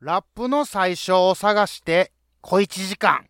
[0.00, 3.26] ラップの最初を探して小一時間。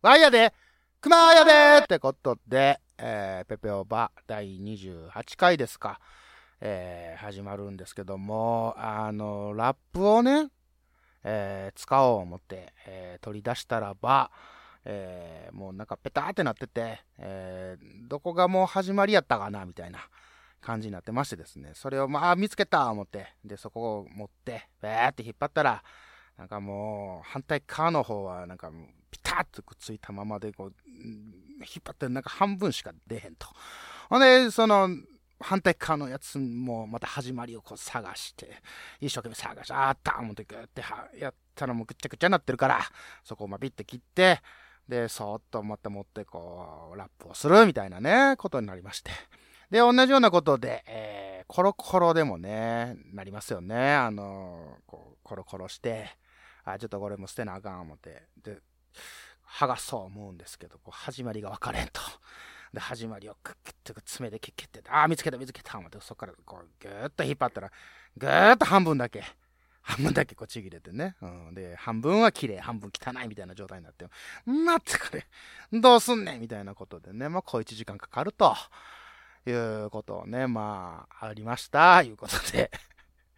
[0.00, 0.54] わいやで、
[0.98, 1.44] くまや
[1.78, 6.00] でってことで、えー、ペペオバ第28回ですか、
[6.62, 10.48] えー、始まるんですけども、あの、ラップをね、
[11.22, 14.30] えー、使おう思って、えー、取り出したらば、
[14.86, 19.98] えー、もうなんかペターってなってて、えー、どこがもう始まりやったかなみたいな
[20.60, 25.82] 感じになってましてですね、それをまあ見つけた思って、で、そこを持って、べーって引っ張ったら、
[26.36, 33.46] なんかもう、反対側の方は、なんかもうピタッとくっついたままで、こう、引っ張ってなんか半分しか出へんと。
[34.08, 34.88] ほんで、その、
[35.40, 38.62] 反対側のやつもまた始まりをこう探して、
[39.00, 40.82] 一生懸命探して、あった思ってグーって
[41.18, 42.80] やったらもうぐっちゃぐちゃになってるから、
[43.24, 44.40] そこをまビッて切って、
[44.88, 49.10] で、そーっとまた持ってこう、ラップをするみたいなね、ことになりまして。
[49.70, 53.94] で、同じようなことで、えー、コロコロでもね、なりますよね。
[53.94, 56.08] あのー、こう、コロコロして、
[56.64, 58.24] あ、ちょっとこれも捨てなあかん思って。
[58.42, 58.58] で、
[59.46, 62.00] 剥がそう思うんですけど、こう、始まりが分かれんと。
[62.72, 67.70] で、始まりをクッキッと爪でキッキッて、あ、見つけた見つけた思って、そこからこう、ぐーっと引っ張ったら、
[68.16, 69.24] ぐーっと半分だけ。
[69.82, 71.16] 半分だけこうちぎれてね。
[71.22, 71.54] うん。
[71.54, 74.06] で、半分は綺麗、半分汚いみたいな状態になって、
[74.46, 75.26] 待ってくれ。
[75.80, 78.54] どうすんねんみたいなことでね、まあ、小1時間かかると、
[79.46, 82.70] いうことをね、まあ、ありました、いうことで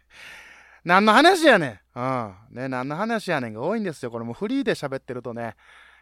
[0.83, 1.99] 何の話やねん。
[1.99, 2.35] うん。
[2.51, 4.11] ね、何の話やねんが多いんですよ。
[4.11, 5.55] これもフリーで喋ってるとね、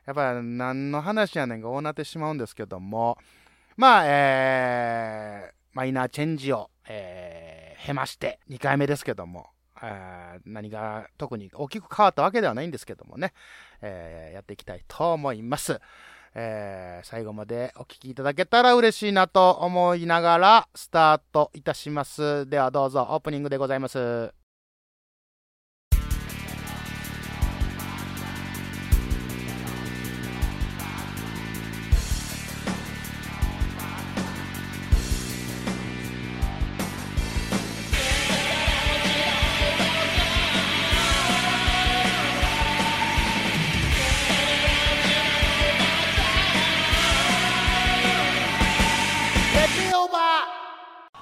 [0.05, 3.17] やっぱ何の話やねんが多なってしまうんですけども、
[3.77, 9.51] まあ、えー、マイナーチェンジを、えー、経まして、2回目ですけども
[9.83, 13.33] え、何が特に大きく変わったわけではないんですけどもね、
[13.81, 15.79] えー、やっていきたいと思います。
[16.33, 22.49] えー、最後までお聴きいただけたら嬉しいなと思いながらスタートいたします。
[22.49, 24.40] ではどうぞオープニングでございます。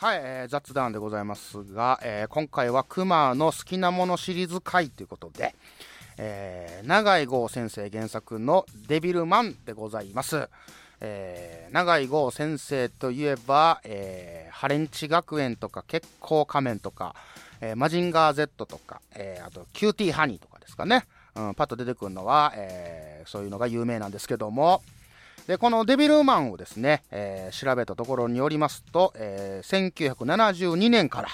[0.00, 5.54] はい、えー、雑談でございますが、えー、今回はクマの好きなものシリーズ回ということで、
[6.18, 10.48] えー、長井剛先生原作のデビルマンでございます。
[11.00, 17.14] えー、長井剛先生といえば、えー、ハレンチ学園とか結構仮面とか、
[17.60, 21.06] えー、マジンガー Z とか、えー、あとキューティーハニーとかですかね。
[21.36, 24.82] うん、パッと出てくるのは、えー、そういうのが有名なんですけども、
[25.46, 31.28] でこのデビルマンをですね、えー、調べたところによりますと、えー、1972年から、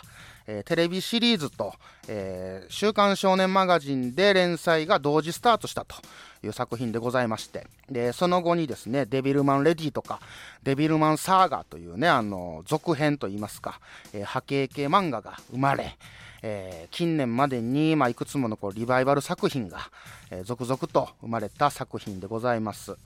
[0.49, 1.75] えー、テレビシリーズと、
[2.09, 5.95] えー、週刊少年マガジンで連載が同時スタートしたと
[6.43, 10.19] いう作品でございましてでその後にですねデビルマンレディとか
[10.65, 13.81] デビルマンサーガというねあの続編といいますか、
[14.13, 15.97] えー、波形系漫画が生まれ
[16.43, 19.91] えー、近年までに、まあ、いくつものこうリバイバル作品が、
[20.31, 22.97] えー、続々と生まれた作品でございます。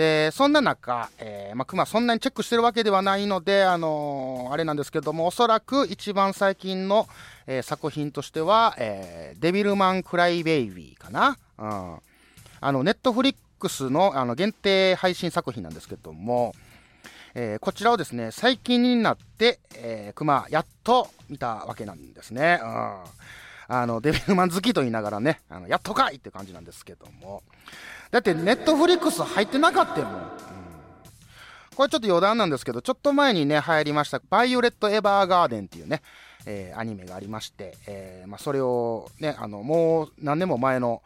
[0.00, 7.06] でそんな中、えーまあ、クマそんなにチェックしてるわけではないので、あのー、あれなんですけどもおそらく一番最近の、
[7.46, 11.98] えー、作品としては、えー、デビルマン・クライ・ベイビーかな、うん、
[12.62, 16.54] あのネットフリックスのあの限定配信作品なんですけども、
[17.34, 22.94] えー、こちらをですね最近になって、えー、クマやっと見たわけなんですね、うん、
[23.72, 27.42] あのデビルマン好きと言いながらねあのやっとかいって感じなんですけども。
[28.10, 30.20] だってネットフリックス入ってなかったもん、うん、
[31.76, 36.02] これちょっと余談なんですけどちょっと前にね流行りました「バイオレット・エヴァーガーデン」っていうね、
[36.44, 41.02] えー、アニメがありまして、えーまあ、それをねあのもう何年も前の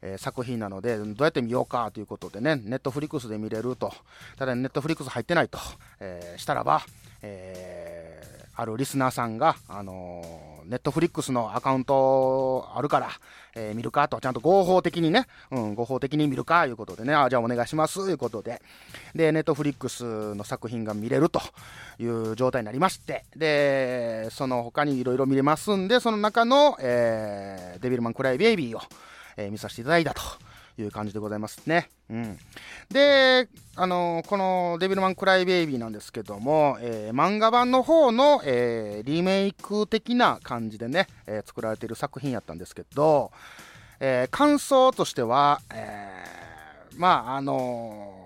[0.00, 3.92] えー、作品なので、どうやって見ようかということでね、ネットフリックスで見れると、
[4.36, 5.58] ただネットフリックス入ってないと、
[5.98, 6.82] えー、したらば、
[7.20, 7.97] えー、
[8.58, 13.08] あるリスナーさんが、あのネットフリックスのアカウントあるから、
[13.54, 18.60] えー、見るかと、ちゃんと合法的にね、うん、合法的に見るか、いうことでね、あ、じゃあお願いします、いうことで、
[19.14, 21.40] で、ネットフリックスの作品が見れると
[22.00, 28.80] いう状態になりまして、で、その他にいろいろ見れますんで、その中の、えー、デビルマンクライベイビーを、
[29.36, 30.20] えー、見させていただいたと。
[30.82, 31.88] いう感じでございますね。
[32.10, 32.38] うん。
[32.90, 43.30] で、あの、このデビルマンクライベイビーなんですけども、えー、漫画版の方の、えー、リメイク的な感じでね、え作られている作品やったんですけど、
[44.00, 46.24] え感想としては、え
[46.96, 48.18] まあ、あの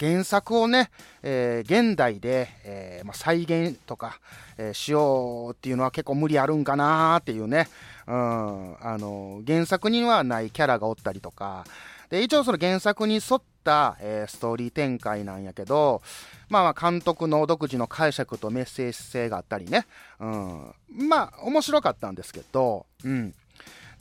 [0.00, 0.90] 原作をね、
[1.22, 4.18] えー、現代で、えーまあ、再現とか、
[4.56, 7.68] えー、しようっていうのは結構無理あるんかなっていうね、
[8.10, 11.64] うん、あの原作にはないキャラがおったりとか。
[12.10, 16.02] で一応その原作に沿った、えー、ストーリー展開なんやけど、
[16.48, 19.86] まあ、まあ監督の独自の解釈とメッセージ性があったりね、
[20.18, 20.74] うん、
[21.08, 23.32] まあ面白かったんですけど、うん、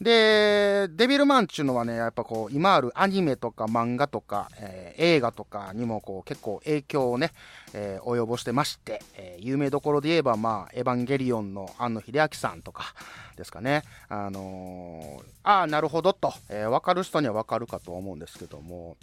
[0.01, 7.33] で、デビルマンっていうのはね、やっぱこう、今あるアニメとか漫画とか、えー、映画とかにもこう、結構影響をね、
[7.73, 12.93] えー、及ぼしてまして、えー、有名どころで言えば、まあ、エヴァンゲリオンの庵野秀明さんとか
[13.35, 13.83] ですかね。
[14.07, 18.95] あのああ、なるほどと、えー、分かる人には分かるかと思うんですけども、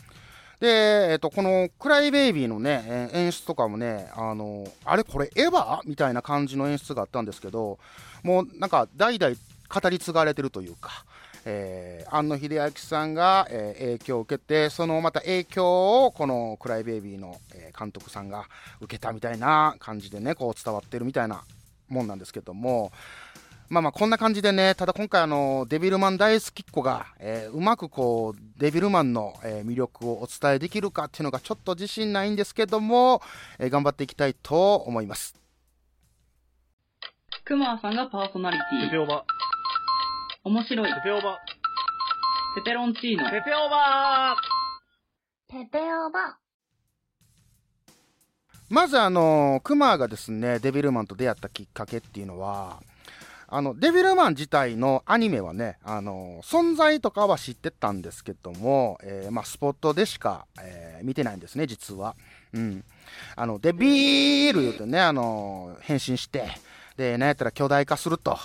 [0.61, 5.81] で、えっと、このクライベイビーのね、演出とかもね、あのあれこれエヴァ？
[5.85, 7.79] みたいな感じの演出があったんですけど、
[8.23, 9.37] もうなんか代々
[9.69, 11.05] 語り継がれてるというか、
[11.45, 18.49] えー、庵野秀明さんが、えー、影響を受けて、そのまた影響をこのクライベイビーの、えー、監督さんが
[18.81, 21.45] 受けたみたいな感じでね、こう伝わってるみたいな
[21.89, 22.91] もんなんですけども、
[23.69, 33.23] まあまあこんな感じでね、ただ今回あの、デビルマン大好きっ子が、えー、うまくこう、デビルマンの、えー、魅力をお伝えできるかっていうのがちょっと自信ないんですけども、
[33.59, 35.35] えー、頑張っていきたいと思います。
[37.45, 39.56] クマさんがパーソナリティ。
[40.47, 40.95] 面白い。
[40.95, 41.41] ペペオバ。
[42.55, 43.25] ペペロンチーノ。
[43.25, 44.37] ペペオバ
[45.49, 46.39] ペペオバ。
[48.69, 52.81] まずあの、クマがですね、デビルマンと出会ったきっかけっていうのは、
[53.49, 62.15] あの、デビルマン自体のアニメはね、あの、存在とかは知ってたんですけども、えー、まあ、スポットでしか、えー、見てないんですね、実は。
[62.53, 62.85] うん。
[63.35, 66.47] あの、デビール言うてね、あの、変身して、
[66.97, 68.39] で、なんやったら巨大化すると。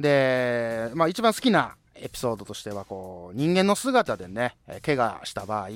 [0.00, 5.68] で、まあ一番好きなエピソードとしては、こう、人間の姿でね、怪我した場合、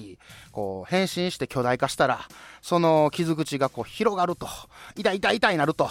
[0.52, 2.20] こう、変身して巨大化したら、
[2.60, 4.46] その傷口がこう広がると、
[4.96, 5.88] 痛い痛い痛いなると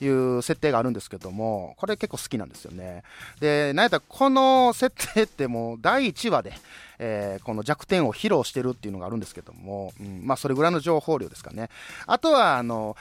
[0.00, 3.02] いう設定があるんですけども、これ結構好きなんですよね。
[3.40, 6.52] で、なんやったらこの設定ってもう第1話で、
[6.98, 11.70] えー、この弱点を披露してるっていうのがあるんですけども、うん、まあそれぐらいの情報量ですかね。
[12.06, 12.96] あとは、あの、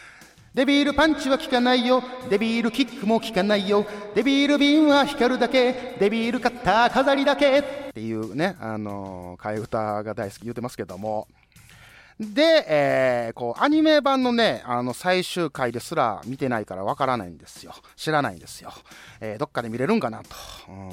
[0.60, 7.64] デビールパンチは効かないよデビールキックも効かないよデビールビンは光るだけデビールカッター飾りだけっ
[7.94, 11.30] ていうね、あの、替え歌が大好き言うてますけども。
[12.20, 17.74] で、えー、こう、アニメ版のね、あの、最終回ですら見てないからわからないんですよ。
[17.96, 18.74] 知らないんですよ。
[19.22, 20.28] えー、どっかで見れるんかなと。
[20.68, 20.90] うん。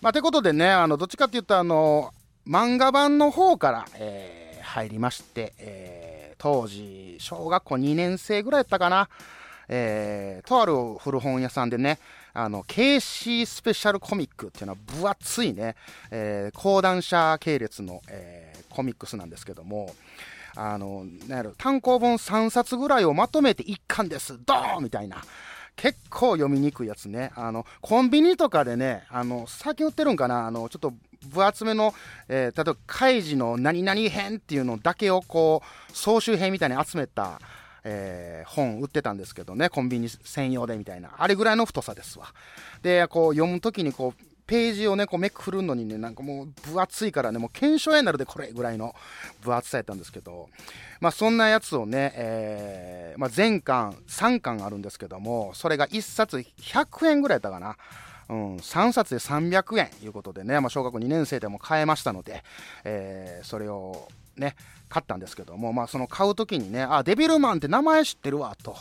[0.00, 2.14] まあ、てことでね、あの、どっちかって言うと、あの、
[2.48, 5.97] 漫画版の方から、えー、入りまして、えー
[6.38, 9.08] 当時、小学校2年生ぐらいやったかな。
[9.68, 11.98] えー、とある古本屋さんでね、
[12.32, 15.76] あの、KC スペシャルコミックっていうのは分厚いね、
[16.10, 19.94] えー、講談社系列の、えー、コミックスなんですけども、
[20.56, 25.22] あの、なんやろ、単行本3冊ぐらいをまとめて1巻です、ドーンみたいな。
[25.78, 27.30] 結構読みにくいやつね。
[27.36, 30.92] あの、コンビニとかでね、あの、先売ってるんかなあの、ちょっと
[31.28, 31.94] 分厚めの、
[32.28, 37.40] えー、例えば、カイジの何々編っていうのだけをこう、総集編みたいに集めた、
[37.84, 41.10] えー、本売ってたんですけどね、コンビニ専用でみたいな。
[41.16, 42.26] あれぐらいの太さですわ。
[42.82, 48.94] で、こう、読むときにこう、ページをね、こうめくるのにね、なんかもう分厚いからね、もう検証になるでこれぐらいの
[49.42, 50.48] 分厚さやったんですけど、
[51.00, 57.76] まあそんなやつをね、えー、まあ全巻、3巻あるんですけども、それが1冊100円ぐらいやったかな。
[58.30, 62.44] うん、3冊で300円ということでね、まあ、小学2年生でも買えましたので、
[62.84, 64.54] えー、それをね、
[64.88, 68.76] 買ったんですけども、まあ、その買う時にね、あ、デビルマンって名前知ってるわ、と。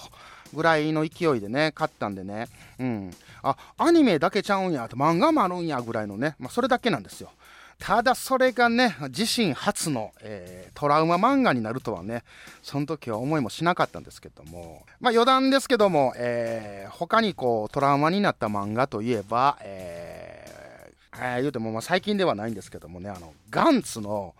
[0.53, 2.47] ぐらいの勢いでね、買ったんでね、
[2.79, 3.13] うん。
[3.43, 7.31] あ、アニメだけちゃうんや、漫画もあるんや、ぐらいのね、まあ、それだけなんですよ。
[7.79, 12.23] ただそれがね、自身初の、えー、トラウマ漫画になるとはね、
[12.63, 24.33] その時は思いもしなかったんですけども、まあ余談ですけども、えー、他にこうトラウマになった漫画といえば、えー、えー、言うてもまあ最近ではないんですけどもね、あの、ガンツの、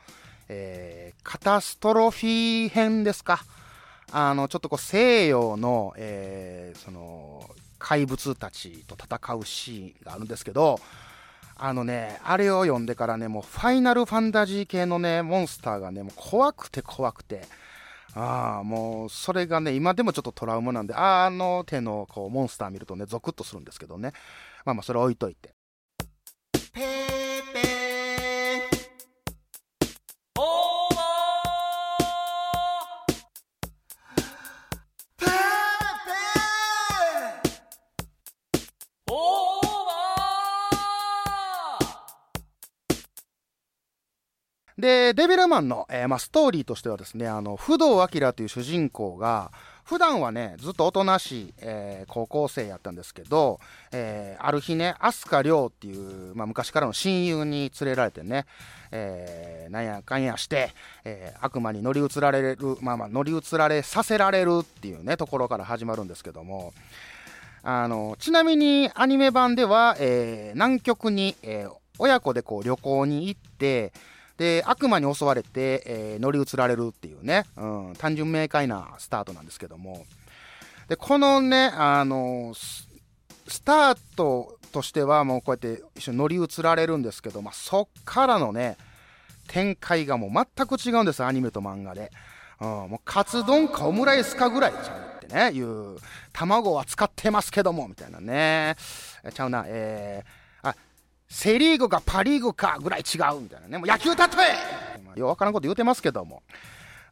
[0.50, 3.46] えー、カタストロフィー編ですか。
[4.12, 7.50] あの、ちょっとこう西洋の、えーその、
[7.80, 10.80] 怪物たちと戦うシーンがあるんですけど、
[11.56, 17.42] あのね、あれを読んでからね、もうファイナルファンタジー系のね、モンスターがね、もう怖くて怖くて、
[18.14, 24.14] ああ、もう、それがね、今でもちょっとトラウマなんで、あの手のこうモンスター見るとね、ゾクッとするんですけどね。
[24.66, 25.54] まあまあ、それ置いといて。
[26.74, 27.77] ペーペー
[44.78, 49.52] で、デビルマンの、えーまあ、ストーリーとしてはですね、あの、不動明という主人公が、
[49.84, 53.60] 普段はね、ずっとおとなしい、えー高校生やったんですけど、
[53.92, 58.46] えーある日ね、飛鳥涼っていう、まあ、昔からの親友に連れられてね、
[58.92, 60.72] えーなんやかんやして、
[61.06, 66.74] えー悪魔に乗り移られる、まあまあ、乗り移られさせられるっていうね、ところから始まるんですけども、
[67.64, 73.92] あの、ちなみにアニメ版では、えー南極に、えー親子でこう旅行に行って、
[74.38, 80.06] で、悪魔に襲われて、えー乗り移られるっていうね、うん、単純明快なスタートなんですけども、
[80.88, 82.88] で、このね、あの、ス
[83.64, 88.78] タートとしてはもうこうやって一緒に乗り移られるんですけど、まあ、そっからのね、
[89.48, 92.12] 展開がもう全く違うんです、アニメと漫画で。
[92.60, 95.98] うん、もうカツ丼かオムライスかぐらいちゃうってね、いう、
[96.34, 98.76] 卵は使ってますけども、みたいなね。
[99.34, 100.28] ちゃうな、えー、
[101.30, 103.78] セリーグかパリーグかぐらい違うみたいなね。
[103.78, 104.24] もう野球例
[105.16, 106.44] えようわからんこと言うてますけども。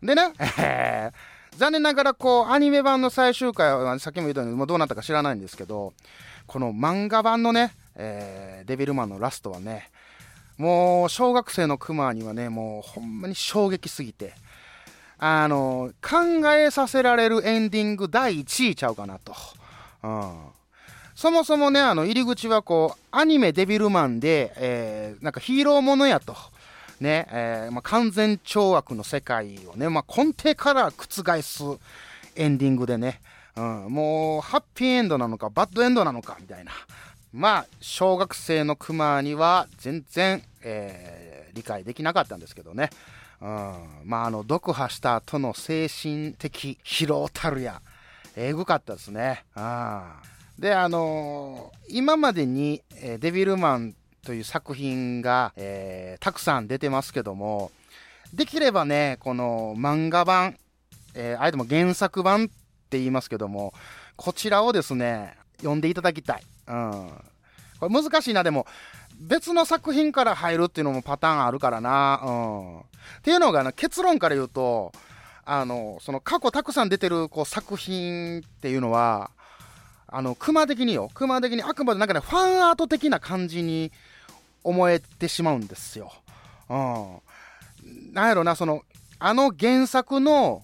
[0.02, 1.12] でね、え
[1.54, 5.94] ー残念ながらこう、アニメ版の最終回は、さっきも言ったように、もうどうなったか知らないんですけど、
[6.48, 9.90] この漫画版のね、えーデビルマンのラストはね、
[10.58, 14.34] もう、小学生のクマにはね、もう、ほんまに衝撃すぎて、
[15.18, 19.34] あの、考えさせられるエンディング第1位ちゃうかなと。
[20.04, 20.34] うん。
[21.16, 26.36] そもそもね、あの、入り口はこう、アニメデビルマンで、えーなんかヒーローものやと。
[27.00, 31.64] ね、えーまあ、完全懲悪の世界をね、まあ、根底から覆す
[32.36, 33.22] エンディングでね、
[33.56, 36.72] うん、もう、ハッピーエンドなのか、バッドエンドなのか、みたいな。
[37.34, 42.90] まあ、小学生のクマには全然、えー理解できなかったんですけどね。
[43.42, 43.48] うん、
[44.04, 47.82] まあ、あの、読破した後の精神的疲労たるや、
[48.36, 49.46] えぐかったですね。
[49.56, 53.96] あーで、あのー今までに、えデビルマン
[54.26, 57.72] という作品が、えーたくさん出てますけども、
[58.34, 60.58] できればね、この漫画版、
[61.14, 63.74] えーあえても原作版って言いますけども、
[64.16, 66.44] こちらをですね、読んでいただきたい。
[66.68, 67.10] うん。
[67.80, 68.66] これ難しいな、でも、
[69.20, 72.22] 別の作品から入るっていうのもパターンあるからな。
[72.24, 72.80] うん。
[72.80, 72.84] っ
[73.22, 74.92] ていうのがな、結論から言うと、
[75.46, 79.30] あの、その過去たくさん出てるこう作品っていうのは、
[80.18, 83.92] あの、熊的によ、熊的にあくまでなんかね、ファンアート的な感じに
[84.64, 86.10] 思えてしまうんですよ。
[86.70, 88.14] うん。
[88.14, 88.84] なんやろな、その、
[89.20, 90.64] あの原作の、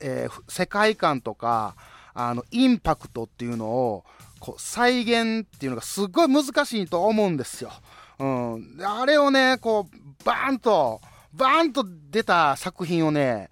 [0.00, 1.74] えー世界観とか、
[2.14, 4.04] あの、インパクトっていうのを、
[4.40, 7.72] こう、再現っていうのがすごい難しいと思うんですよ。
[8.20, 8.78] うん。
[8.82, 11.02] あれをね、こう、バーンと、
[11.34, 13.50] バーンと出た作品をね、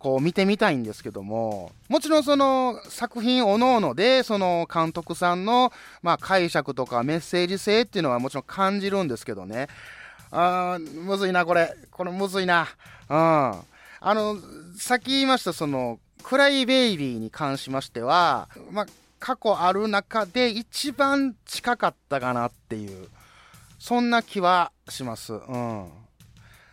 [0.00, 9.68] こう見てみたいんですけども、もちろんその作品おのおので、その監督さんの、まあ、解釈とかメッセージ性っていうのはもちろん感じるんですけどね。
[10.30, 11.76] あーむずいな、これ。
[11.90, 12.66] これむずいな。
[13.10, 13.16] うん。
[13.16, 13.62] あ
[14.02, 14.38] の、
[14.78, 18.86] さっき言いました、その、クライベイビーに関しましては、まあ、
[19.18, 23.08] 過去ある中で一番近かったかなっていう、
[23.78, 25.34] そんな気はします。
[25.34, 25.90] うん。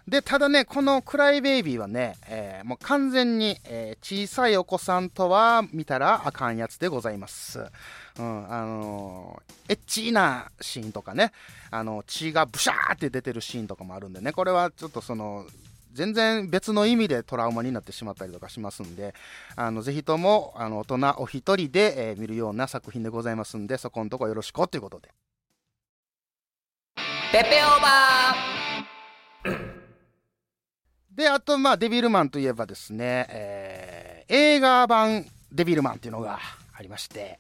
[0.08, 7.60] で、ただね、このクライベイビーはね、えーもう完全に、えー小さいお子さんとは見たらあかんやつでございます。
[8.18, 11.34] うん、あのーエッチーなシーンとかね、
[11.72, 15.46] あの、血がブシャーって出てるシーンとかもあるんでね、これはちょっとその、
[15.92, 19.14] 全然別の意味でトラウマになってしまったりとかしますんで、
[19.58, 25.10] あの、ぜひとも、あの、大人お一人で、え見るような作品でございますんで、そこのとこよろしくということで。
[27.34, 29.77] ペペオーバー
[31.18, 36.38] で、あと、まあ、デビルマンといえばですね、えー映画版デビルマンっていうのが
[36.74, 37.40] ありまして、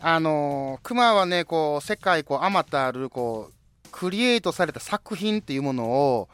[0.00, 6.28] あのー、クマはね、こう、世界、こう、あまたある、こう、クリエイトされた作品っていうものを、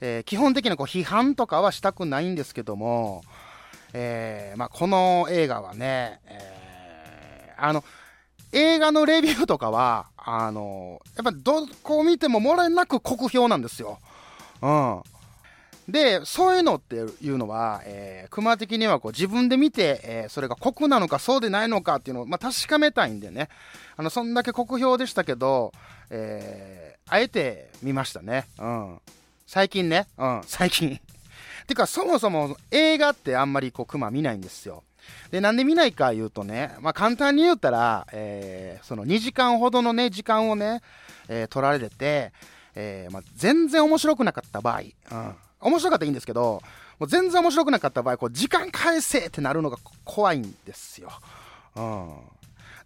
[0.00, 3.22] えー基本的なこう批判とかはしたくないんですけども、
[3.92, 7.84] えーまあ、この映画はね、えーあの、
[8.52, 13.98] 映画のレビューとかは、あのやっぱどこを見てももれなく酷評なんですよ。
[14.62, 15.02] うん。
[15.88, 23.48] で、そういうのっていうのは、えー、熊的にはこう自分で見て、えー、それが酷なのかそうでないのかっていうのを、まあ、確かめたいんでね。
[23.96, 25.72] あの、そんだけ酷評でしたけど、
[26.10, 28.46] えー、あえて見ましたね。
[28.58, 29.00] うん。
[29.46, 30.06] 最近ね。
[30.18, 31.00] うん、最近。
[31.66, 34.84] てか、そもそも映画ってあんまりこう、熊見ないんですよ。
[35.30, 40.82] で、なんで見ないか言うとね、まあ、簡単に言ったら、えー、その2時間ほどのね、時間をね、
[41.28, 42.32] えー、取られてて、
[42.74, 44.82] えー、まあ、全然面白くなかった場合、う
[45.14, 46.62] ん面白かったらいいんですけど、
[46.98, 51.10] もう全然面白くなかった場合、こう時間返せってなるのが怖いんですよ。
[51.76, 52.14] うん。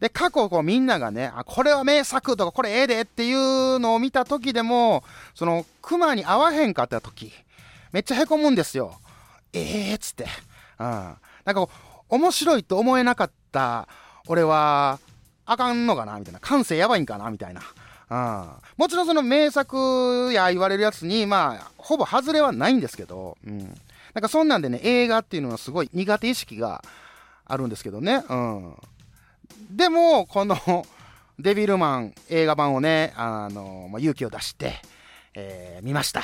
[0.01, 7.33] で、過去こうみんながね、あ、これは名作とかこれええでっていうのを見た時でも、その熊に合わへんかった時、
[7.93, 8.99] めっちゃ凹むんですよ。
[9.53, 10.27] ええー、っつって。
[10.79, 10.87] うん。
[10.87, 11.71] なんかこ
[12.11, 13.87] う、面白いと思えなかった
[14.27, 14.99] 俺は、
[15.47, 16.41] あかんのかなみたいな。
[16.41, 17.63] 感性やばいんかなみたいな。
[18.13, 23.59] うん、もちろんその名作や言われるやつに、まあ、ほぼ外れはないんですけど、うん。
[24.13, 26.85] なんかそんなんでね、映画っていうのはすごい苦手意識が
[27.47, 28.23] あるんですけどね。
[28.29, 28.75] うん。
[29.71, 30.57] でも、この
[31.39, 34.83] デビルマン映画版をね、あの、まあ、勇気を出して、
[35.35, 36.23] えー、見ました。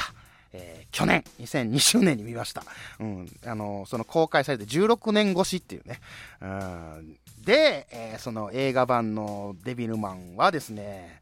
[0.53, 2.65] えー、去年、2020年に見ました。
[3.01, 3.33] うん。
[3.47, 6.01] あの、その公開されて16年越しっていうね。
[6.43, 7.17] うん。
[7.47, 11.21] で、えー、その映画版のデビルマンはですね、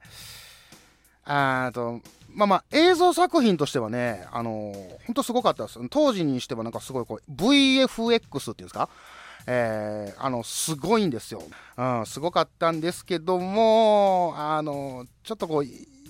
[1.26, 2.00] あと、
[2.33, 5.78] まあまあ、映像作品としてはね、あのー、ほんとすごかったです。
[5.90, 8.88] 当時にしてはなんかすごいこう、VFX っていうんですか？
[9.49, 11.42] えー、あの、すごいんですよ。
[11.76, 15.64] うん、すごかったんですけども、あの、ちょっとこう、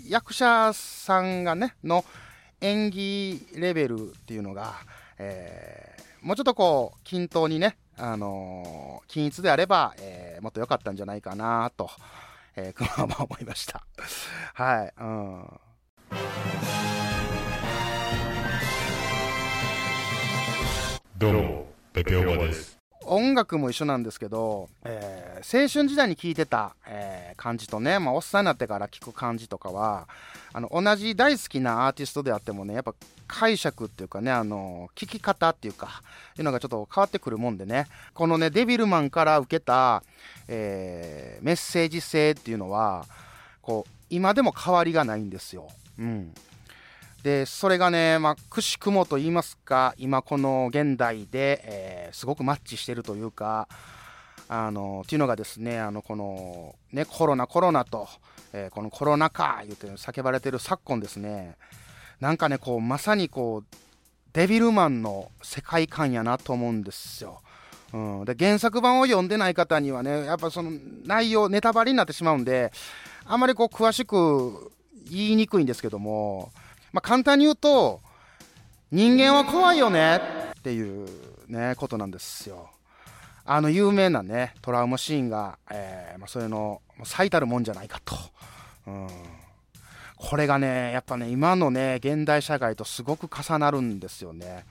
[0.09, 2.05] 役者さんがね、の
[2.61, 4.75] 演技レベルっていうのが、
[5.19, 11.91] えー、もうちょっとこう、均等にね、あのー、均一であれば、えー、もっと良かったんじゃないかなと。
[12.57, 13.85] えー、このまま思いました。
[14.55, 15.61] はい、うん。
[21.19, 22.76] どうも、ペペオバです。
[23.09, 30.09] 音楽も一緒なんですけど、えー、青春時代に聴いてた、えー、感じとね、まあ、おっさんになってから聴く感じとかは、
[30.53, 32.95] あの、同じ大好きなアーティストであってもね、やっぱ
[33.29, 36.03] 解釈っていうかね、あの、聴き方っていうか、
[36.39, 40.03] いうのがちょっと変わってくるもんでね、このね、デビルマンから受けた、
[40.49, 43.07] えー、メッセージ性っていうのは、
[43.63, 45.69] こう、今でも変わりがないんですよ。
[45.99, 46.35] うん。
[47.27, 53.67] で、それがね、まあ、くしくもと言いますか、今この現代で、えー、すごくマッチしてるというか、
[54.49, 58.07] あの、っていうのがですね、あの、この、ね、コロナコロナと、
[58.53, 61.57] えー、このコロナ禍言うて叫ばれてる昨今ですね、
[62.21, 63.77] なんかね、こう、まさにこう、
[64.33, 67.41] デビルマンの世界観やなと思うんですよ。
[67.93, 70.71] うん、で原作版を読んでない方にはね、やっぱその
[71.05, 72.71] 内容、ネタバレになってしまうんで、
[73.25, 74.71] あまりこう詳しく
[75.11, 76.53] 言いにくいんですけども、
[76.97, 78.01] まあ、簡単に言うと、
[78.91, 80.19] 人間は怖いよね
[80.59, 81.07] っていう
[81.47, 82.71] ね、ことなんですよ。
[83.45, 88.17] あの有名なね、トラウマシーンが、えー、まあ、それの最たるもんじゃないかと。
[88.87, 89.09] うん。
[90.17, 94.65] これがね、やっぱね、今のね、現代社会とすごく重なるんですよね。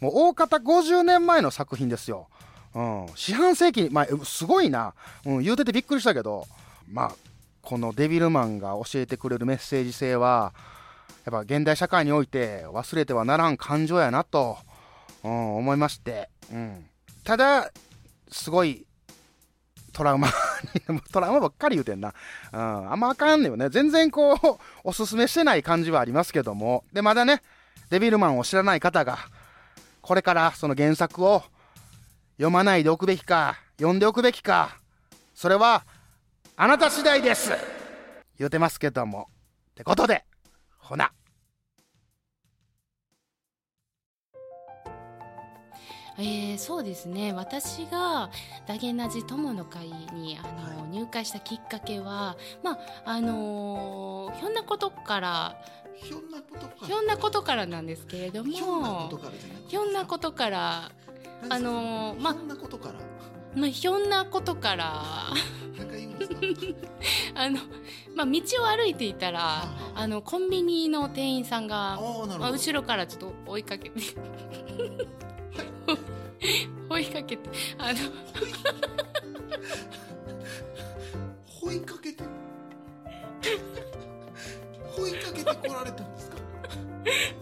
[0.00, 2.26] もう大方50年前の作品ですよ。
[2.74, 3.06] うん。
[3.14, 4.94] 四半世紀、まあ、すごいな。
[5.24, 6.48] うん、言うててびっくりしたけど、
[6.90, 7.12] まあ、
[7.62, 10.52] このデビルマンが教えてくれるメッセージ性は、
[11.24, 14.58] やっぱ現代社会において忘れてはならん感情やなと、
[15.22, 16.86] うん、思いまして、うん。
[17.24, 17.70] ただ、
[18.30, 18.86] すごい
[19.92, 20.28] トラウマ
[21.12, 22.14] トラウマばっかり言うてんな。
[22.52, 23.68] うん、あんまあかんねよね。
[23.68, 26.84] 全然こう、おすすめしてない感じはありますけども。
[26.92, 27.42] で、まだね、
[27.90, 29.18] デビルマンを知らない方が、
[30.00, 31.44] これからその原作を
[32.36, 34.76] 読まないでおくべきか、読んでおくべきか、
[35.34, 35.84] それは、
[36.56, 37.52] あなた次第です
[38.38, 39.28] 言うてますけども。
[39.72, 40.24] ってことで、
[46.82, 47.32] そうですね。
[47.32, 48.28] 私が
[48.66, 50.48] ダゲナジ友の会にあの、
[50.80, 55.56] はい、入会したきっかけはまああのー、ひょんなことから
[55.94, 56.86] ひょんなことから。
[56.88, 58.64] ひょんなことからなんですけれどもひょ
[59.84, 60.90] んなことから
[61.48, 62.94] あのー、まあひょんなことから。
[63.54, 65.02] まあひょんなことから。
[67.36, 67.60] あの、
[68.16, 71.98] まあ、道を歩いていたらあのコンビニの店員さんが
[72.38, 74.00] まあ、後ろからちょっと追いかけて
[76.90, 77.98] 追いかけてあの
[81.62, 82.24] 追いかけて
[84.98, 86.36] 追いかけて来られたんですか？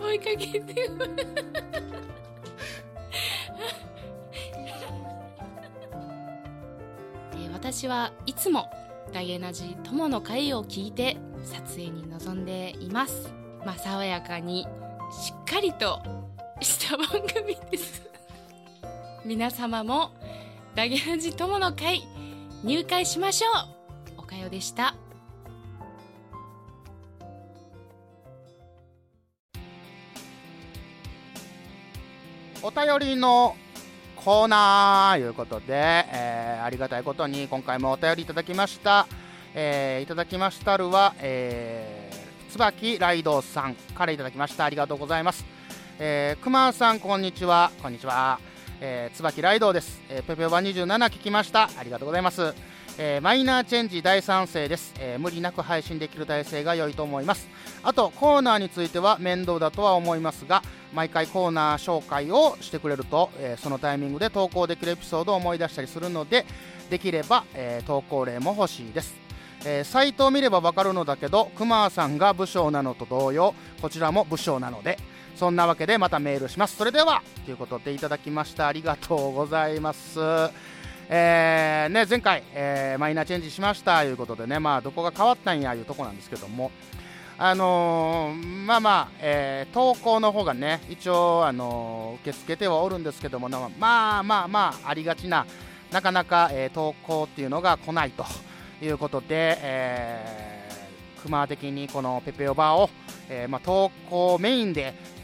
[0.01, 0.91] 追いかけて
[7.53, 8.71] 私はいつも
[9.13, 13.29] ダイエナジ友の会を聞いて撮影に臨んでいます。
[13.65, 14.67] まあ爽やかに
[15.13, 16.01] しっかりと
[16.61, 18.03] した番組です
[19.25, 20.13] 皆様も
[20.75, 22.03] ダゲラジ友の会
[22.65, 23.49] 入会しましょ
[24.17, 24.21] う。
[24.21, 24.95] おかよでした。
[32.63, 33.57] お便りの
[34.17, 39.07] コーナーいうことで、えーありがたいことに今回もお便りいただきました、
[39.55, 44.65] えーいただきましたるは、えー、椿ライドさんからいただきました。
[44.65, 45.45] ありがとうございます、
[45.99, 47.71] えー、熊さんこんにちは。
[47.83, 48.39] こんにちは、
[48.81, 51.69] えー、椿ライドです、えー、ペペオバ27聞きました。
[51.79, 52.55] ありがとうございます。
[52.99, 57.49] えーマイナーチェンジ大賛成です、えー無理なく配信できる体制が良いと思います。
[57.83, 60.63] あとコーナーについては面倒だとは思いますが
[60.93, 66.47] 毎回コーナー紹介をしてくれると、えーそのタイミングで投稿できるエピソードを思い出したりするので
[66.91, 69.15] できれば、えー投稿例も欲しいです、
[69.65, 74.99] えーサイトを見ればわかるのだけど熊さんが武将なのと同様こちらも武将なので
[75.41, 76.77] そんなわけでまたメールします。
[76.77, 78.67] それではということでいただきました。
[78.67, 80.21] ありがとうございます。
[81.09, 86.71] えーね、前回、えーマイナーチェンジしましたということでね、まあ、どこが変わったんやいうとこなんですけども、
[87.39, 95.47] あのーまあまあ、えー投稿の方がね、一応、あのー受け付けてはおるんですけども、まあまあまあ、ありがちな、
[95.91, 98.27] なかなか、えー投稿っていうのが来ないと
[98.83, 102.91] いうことで、えー、熊的にこのペペオバーを、
[103.31, 105.19] えーまあ、投稿メインで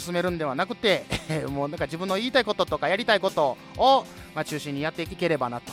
[0.00, 1.04] 進めるんではなくて、
[1.48, 5.72] もうなんか自分の言いたいこととかやりたいことを、まあ、中心にやっていければなと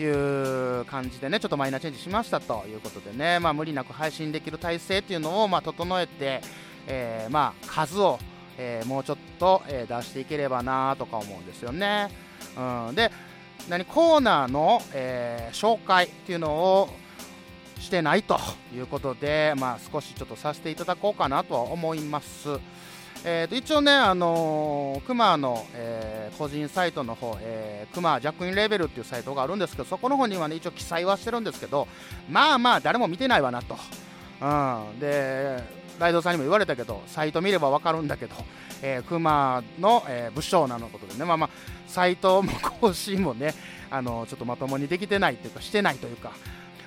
[0.00, 6.40] いう感じでねちょっとマイナーチェンジしましたということでね、まあ、無理なく配信できる体制っていうのをまあ整えて、
[6.86, 8.18] えーまあ、数を、
[8.56, 12.08] えーもうちょっと、え出していければなとか思うんですよね。
[12.56, 13.10] うん、で
[13.68, 16.88] 何コーナーの、えー紹介っていうのを
[17.80, 18.38] してないと
[18.74, 22.60] いうことで、まあ、少しちょっとさせていただこうかなとは思います。
[23.24, 31.86] えー、と一応ね、あのー、クマの、えー個人サイトの方、えー、クマジャックインレベルっていうサイトがあるんですけど、そこの方にはね、一応記載はしてるんですけど、
[32.30, 33.76] まあまあ、誰も見てないわなと。
[34.40, 35.62] うん、で、
[35.98, 38.34] ライドさんにも言われたけど、サイト見ればわかるんだけど、
[38.80, 41.50] えー、クマの、えー武将なのことでね、まあまあ、
[41.86, 43.52] サイトも更新もね、
[43.90, 46.32] あのちょっとまともにできてないというか、してないというか、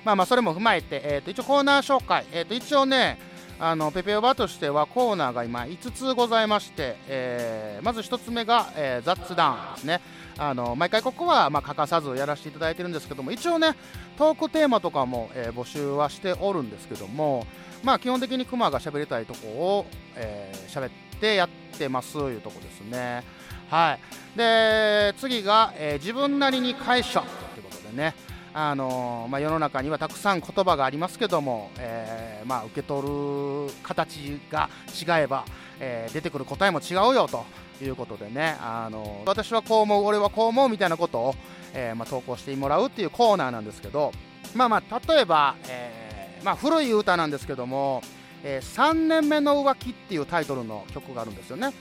[0.04, 3.18] まあまあ、それも踏まえて、えー、と一応コーナー紹介、えー、と一応ね、
[3.64, 10.02] あのペペオバとしてはコーナーが今5つございまして、えーまず1つ目が、えー雑談ですね。
[10.36, 13.74] あの毎回ここはまあ欠かさずやらせていただいてるんですけども一応ね
[14.18, 17.46] トークテーマとかも、えー募集はしておるんですけども
[17.82, 21.48] まあ基本的にクマが喋りたいとこを喋、えー喋ってやっ
[21.78, 23.24] てますというとこですね。
[23.70, 24.36] はい。
[24.36, 28.14] で次が、え自分なりに解釈ということでね。
[28.56, 35.44] あのまあ、世の中にはたくさん言葉がありますけども、えーまあ、受け取る形が違えば、
[35.80, 37.44] えー出てくる答えも違うよと
[37.82, 41.34] いうことでね、あの私はこう思う俺はこう思うみたいなことを、
[41.72, 44.12] えーまあ、投稿してもらうっていうコーナーなんですけど
[44.54, 48.02] まあまあ例えば、えーまあ、古い歌なんですけども
[48.44, 51.72] 「えー3年目の浮気」っていうタイトルの曲があるんですよね。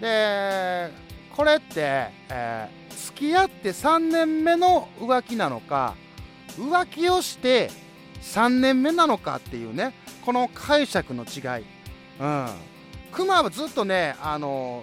[0.00, 0.90] で
[1.36, 5.94] これって、えー付き合って3年目の浮気なのか
[6.58, 7.70] 浮気をして
[8.22, 11.64] 3年目なのかっていうねこの解釈の違い、
[12.20, 12.48] うん、
[13.12, 14.82] クマはずっとねあの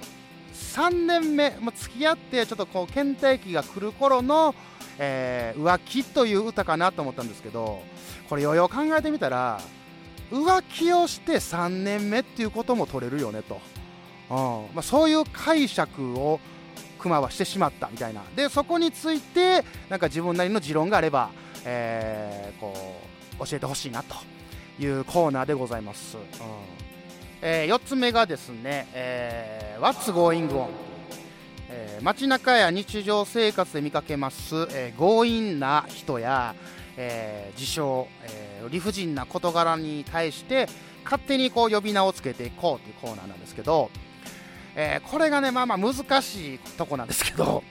[0.53, 4.53] 3年目、まあ、付き合ってちょっとこう倦怠期が来る頃の、
[4.99, 7.81] えー浮気という歌かなと思ったんですけど
[8.29, 9.59] これよよ考えてみたら
[10.31, 13.59] 浮気をして3年目っていうことも取れるよねと、
[14.29, 14.75] うん。
[14.75, 16.39] まあ、そういう解釈を
[16.97, 18.23] クマはしてしまったみたいな。
[18.35, 21.31] でそこについてなんか自分なりの持論があれば、
[21.65, 22.73] えーこ
[23.39, 24.15] う教えてほしいなと
[24.79, 26.23] いうコーナーでございます、うん。
[27.41, 30.67] え4つ目がですね、えー What's Going On
[31.69, 36.53] えー街中や日常生活で見かけます、えー強引な人や、
[36.97, 40.67] えー自称、えー理不尽な事柄に対して
[41.03, 43.89] 勝手にこう呼び名をつけていこうというコーナーなんですけど、
[44.75, 47.63] えーこれがねまあまあ難しいとこなんですけど、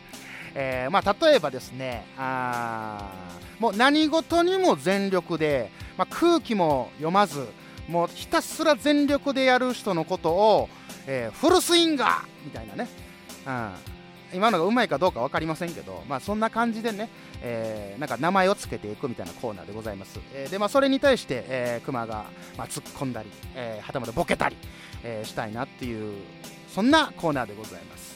[0.54, 3.12] えーまあ、例えばですねあ
[3.58, 7.46] もう何事にも全力で、まあ、空気も読まず
[7.88, 10.68] もうひたすら全力でやる人のことを、
[11.06, 12.88] えーフルスインガーみたいなね、
[13.46, 17.08] うん、今のがうまいかどうか分かりませんけど、まあ、そんな感じでね、
[17.42, 24.56] えーなんか名前をつけていくみたいなコーナーでございます、えーでまあ、それに対して、えー、クマが、まあ、突っ込んだり、えーはたまたボケたり、
[25.02, 26.14] えーしたいなっていう
[26.68, 28.09] そんなコーナーでございます。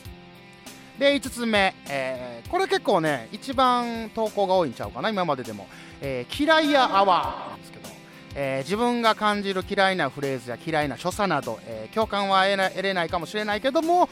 [0.98, 5.66] で5つ目、えーこれ結構ね一番投稿が多いんちゃうかな今まででも、
[6.00, 7.88] えー嫌いやアワーなんですけど、
[8.34, 14.08] えー自分が感じる嫌いなフレーズや嫌いな所作など、え共感は得な得れないかもしれないけども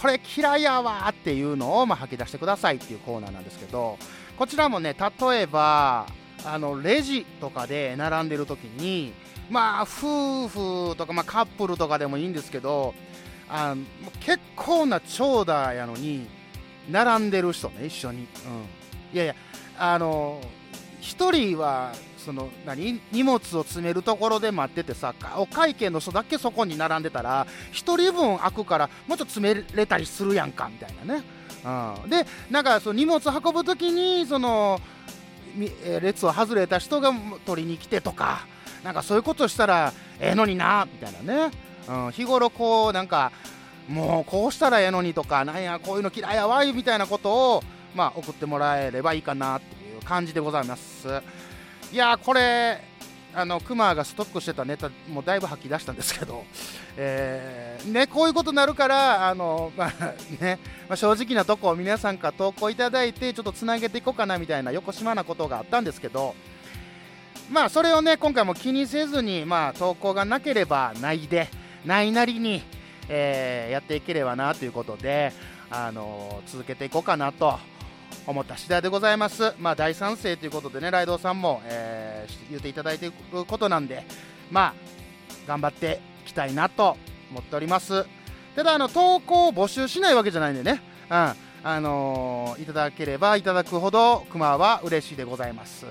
[0.00, 3.98] これ嫌いやわっていうのをまあ吐き出してくださいっていうコーナーなんですけど。
[4.36, 6.06] こちらもね例えば
[6.44, 9.12] あのレジとかで並んでる時に
[9.48, 12.94] まあ夫婦とか、まあ、カップルとかでもいいんですけど
[13.48, 13.74] あ
[14.20, 16.26] 結構な長蛇やのに
[16.90, 18.26] 並んでる人ね一緒に、うん、
[19.14, 19.34] いやいや
[19.78, 20.40] あの
[21.00, 23.00] 1人はその何？
[23.12, 31.22] 荷物を詰めるところで待っててさお会計の人だけそこに並んでたら1人分空くからもうちょっと詰めれたりするやんかみたいなね、
[32.02, 34.80] うん、でなんかその荷物運ぶ時にその
[36.00, 37.12] 列を外れた人が
[37.44, 38.46] 取りに来てとか
[38.82, 41.50] なんかそういうことしたらええのになみたいなね、
[41.88, 43.32] うん、日頃こうなんか
[43.88, 47.62] もうこうしたらええのにとかなんやこういうの嫌いやわいみたいなことを
[47.94, 51.08] まあ送ってもらえればいいかなっていう感じでございます。
[51.92, 52.80] いやこれ
[53.34, 56.44] あのクマがストックしてたネタもだいぶ吐き出したんですけど、
[56.96, 59.88] えー、ね、こういうことになるからあの、まあ
[60.40, 66.34] ねまあ、正直なとこを皆さんから投稿いただいてちょっとつなげていこうかなみたいな横島なことがあったんですけど
[67.50, 71.48] まあそれをね今回も気にせずに、まあ、投稿がなければないで
[71.84, 72.62] ないなりに、
[73.08, 75.32] えー、やっていければなということで、
[75.70, 77.58] あの続けていこうかなと
[78.26, 79.54] 思った次第でございます。
[79.58, 84.06] まあ、大賛成ということでね、ライドさんも、えー、言っていただいていることなんで、
[84.50, 84.74] まあ、
[85.46, 86.96] 頑張っていきたいなと
[87.30, 88.06] 思っております。
[88.56, 95.86] ただ、あの、投稿を募集しないわけじゃないんでね、うん、あのー、いただければいただくほど、クマは嬉しいでございます。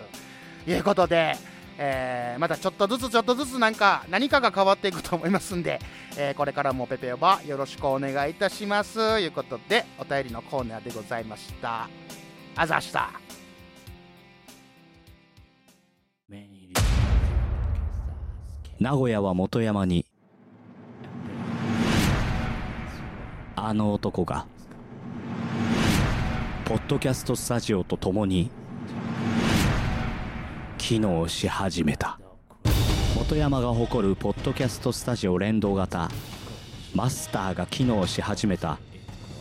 [0.66, 1.36] ということで、
[1.78, 5.80] えー、またちょっとずつちょっとずつなんか何かが変わっていくと思いますんで、
[6.18, 8.96] えー、これからもペペオバよろしくお願いいたします。
[8.96, 11.88] ということでお便りのコーナーでございました。
[12.56, 13.10] あざした。
[18.80, 20.06] 名古屋は元山に
[23.56, 24.46] あの男が
[26.66, 28.52] ポッドキャストスタジオとともに
[30.84, 32.20] 機能し始めた。
[33.16, 36.12] 本山が誇るポッドキャストスタジオ連動型。
[36.94, 38.80] マスターが機能し始めた。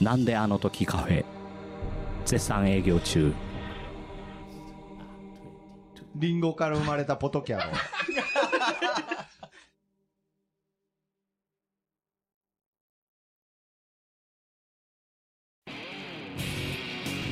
[0.00, 1.24] なんであの時カフェ。
[2.24, 3.34] 絶賛営業中。
[6.14, 7.64] リンゴから生まれたポトキャロ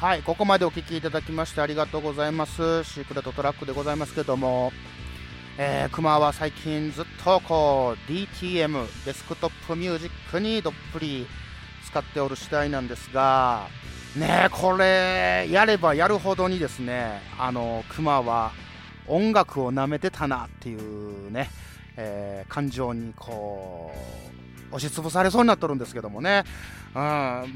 [0.00, 2.84] はいここまでお聞きいただきましてありがとうございます。
[2.84, 4.72] シークレットトラックでございますけども。
[5.58, 11.26] えー、クマは最近ずっとこう DTM デスクトップミュージックにどっぷり
[11.84, 13.68] 使っておる次第なんですが。
[14.16, 18.52] ねこれやればやるほどにですねあのクマは
[19.06, 21.50] 音楽をなめてたなっていうね、
[21.98, 23.92] えー、感情にこ
[24.34, 24.39] う
[24.70, 26.44] 押しつぶされそうになっとるんですけどもね、
[26.94, 27.00] うん、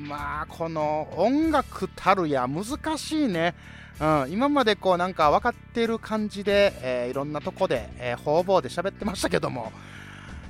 [0.09, 3.55] まあこの音楽たるや難しいね
[4.01, 9.71] うん、今までこうなんか分かってる感じで、えー、いろんなとこで、えー、方々で喋ってましたけども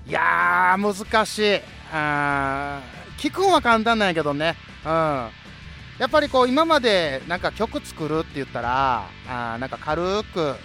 [0.07, 1.61] いやー難しい
[1.92, 2.81] あ
[3.18, 4.55] 聞くんは簡単なんやけどね。
[4.85, 4.90] うん。
[4.90, 10.57] やっぱりこう、今までなんか曲作るって言ったら、あなんか軽く、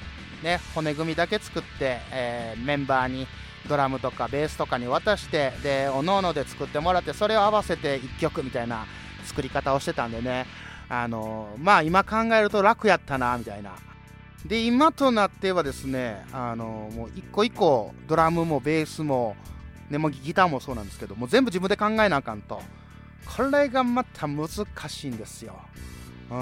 [0.43, 3.27] ね、骨組みだけ作って、えー、メンバーに
[3.67, 8.85] ドラムとかベースとかに渡して、で、おのおので作ってもらって、それを合わせて1曲みたいな
[9.25, 10.45] 作り方をしてたんでね。
[10.91, 13.73] あのまあ今考えると楽やったな、みたいな。
[14.45, 19.35] で、今となってはですね、あのもう一個一個ドラムもベースも、
[19.89, 22.61] ね、もギターもそうなんですけど、も全部自分で考えなあかんと。
[23.25, 24.49] これがまた難
[24.87, 25.59] しいんですよ。
[26.31, 26.35] う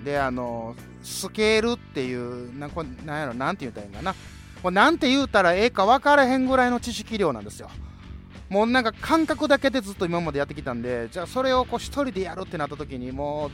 [0.00, 0.04] ん。
[0.04, 4.14] で、あの、スケールっていう、なこなんやろ、なんて言うたらいいんかな。
[4.62, 7.68] これなんて言うたらええか分からへんぐらいの知識量なんですよ。
[8.48, 13.50] もうなんか感覚だけでずっと今までやってきたんで、じゃあそれをこう一人でやるってなった時にもう、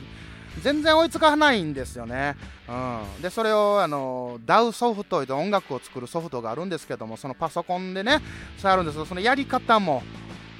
[0.61, 2.35] 全然追いつかないんですよね。
[2.67, 8.19] うん、でそれをあの DAW ソフトで音楽を作るソフトがあるんですけどもそのパソコンでね
[8.57, 10.03] 触るんですけどそのやり方も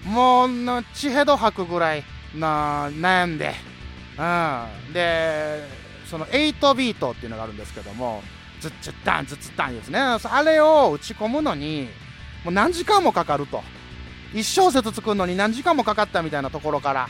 [0.05, 0.49] もう
[0.93, 2.03] 血へど吐くぐらい
[2.35, 3.53] な悩んで、
[4.17, 5.63] うん、で
[6.09, 8.21] その8ビートっていうのがあるんですけども
[8.59, 11.87] ズッツッタンズッツッタンですねあれを打ち込むのに
[12.43, 13.61] もう何時間もかかると
[14.33, 17.07] 1小節作るのに何時間もかかったみたいなところから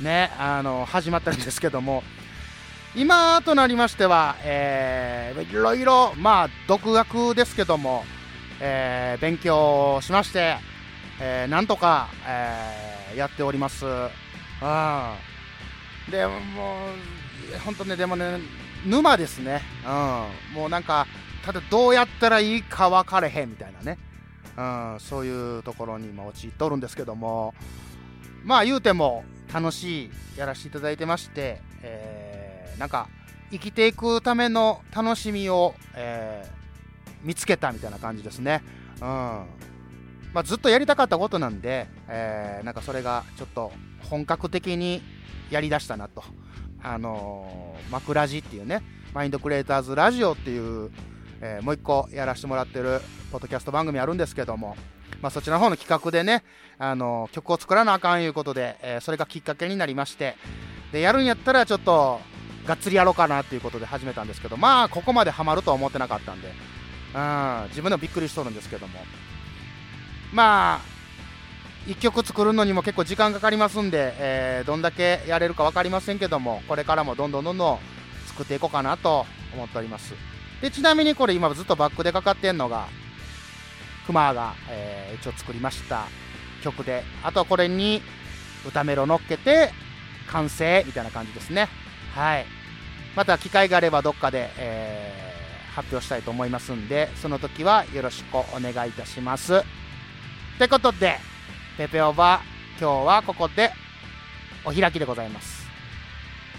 [0.00, 2.02] ね、あの、始まったんですけども、
[2.96, 8.04] 今となりましては、えー、いろいろ、まあ、独学ですけども、
[8.60, 10.56] えー、勉強しまして、
[11.20, 13.84] えー、なんとか、えー、やっております。
[13.84, 14.00] うん。
[16.10, 16.88] でも、
[17.64, 18.38] 本当ね、でもね、
[18.86, 19.62] 沼ですね。
[19.84, 20.54] うん。
[20.54, 21.06] もうなんか、
[21.44, 23.98] ただどうやったらいいか分かれへんみたいなね。
[24.56, 24.62] う
[24.96, 27.54] ん、そういうところに今陥っとるんですけども、
[28.44, 33.08] まあ言うても、楽しいやらせていただいてまして、えー、なんか
[33.50, 38.62] 生きていくための楽しみを、えー、見つけたみたいな感じですね。
[39.00, 39.46] うん
[40.32, 43.72] まあ、ずっとやりたかったことなんで、えー、なんかそれがちょっと
[44.08, 45.02] 本格的に
[45.50, 46.22] やりだしたなと。
[46.82, 48.82] あのー、マクラジっていうね、
[49.14, 50.90] マインドクリエイターズラジオっていう、
[51.40, 53.00] えー、もう一個やらせてもらってる
[53.32, 54.76] ポッドキャスト番組あるんですけども、
[55.20, 56.44] まあ、そちらの方の企画でね、
[56.78, 60.36] あの曲を作らなあかんいうことで、えー、それがきっかけになりまして、
[60.92, 62.20] で、やるんやったらちょっと、
[62.66, 69.00] がっつりやろうかなっていうことで始めたんですけど、まあ、ここまでハマるとは思ってなかったんで、うん、自分でもびっくりしとるんですけども。
[70.32, 70.99] まあ、
[71.86, 77.78] 1曲作るのにも結構時間かかりますんで、えー、どんだけやれるか分かりませんけども、これからもどんどんどんどん
[78.26, 80.14] 作っていこうかなと思っております。
[80.60, 82.88] で、ちなみにこれ今ずっとバックでかかってんのが、
[84.06, 86.06] クマが、えー、一応作りました
[86.62, 88.02] 曲で、あとはこれに
[88.66, 89.72] 歌メロ乗っけて
[90.28, 91.68] 完成みたいな感じですね。
[92.14, 92.46] はい。
[93.16, 99.56] また機会があればどっかで、えー、発表したいと思いますんで、その時はよろしくお願いいたします。
[99.56, 99.62] っ
[100.58, 101.18] てことで、
[101.80, 102.42] ペペオバ、
[102.78, 103.72] 今日はここで
[104.66, 105.66] お開きでございます。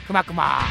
[0.07, 0.61] くまくま